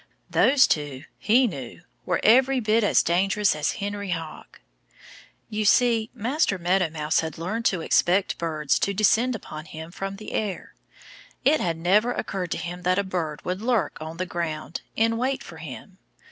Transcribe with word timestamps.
Those 0.31 0.65
two, 0.65 1.03
he 1.19 1.45
knew, 1.45 1.81
were 2.07 2.19
every 2.23 2.59
bit 2.59 2.83
as 2.83 3.03
dangerous 3.03 3.55
as 3.55 3.73
Henry 3.73 4.09
Hawk. 4.09 4.59
You 5.47 5.63
see, 5.63 6.09
Master 6.15 6.57
Meadow 6.57 6.89
Mouse 6.89 7.19
had 7.19 7.37
learned 7.37 7.65
to 7.65 7.81
expect 7.81 8.39
birds 8.39 8.79
to 8.79 8.95
descend 8.95 9.35
upon 9.35 9.65
him 9.65 9.91
from 9.91 10.15
the 10.15 10.31
air. 10.31 10.73
It 11.45 11.61
had 11.61 11.77
never 11.77 12.13
occurred 12.13 12.49
to 12.53 12.57
him 12.57 12.81
that 12.81 12.97
a 12.97 13.03
bird 13.03 13.45
would 13.45 13.61
lurk 13.61 13.99
on 14.01 14.17
the 14.17 14.25
ground, 14.25 14.81
in 14.95 15.17
wait 15.17 15.43
for 15.43 15.57
him. 15.57 15.99